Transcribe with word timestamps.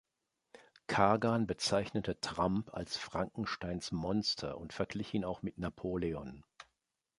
Kagan 0.87 1.45
bezeichnete 1.45 2.19
Trump 2.21 2.73
als 2.73 2.97
„Frankensteins 2.97 3.91
Monster“ 3.91 4.57
und 4.57 4.73
verglich 4.73 5.13
ihn 5.13 5.23
auch 5.23 5.43
mit 5.43 5.59
Napoleon. 5.59 6.43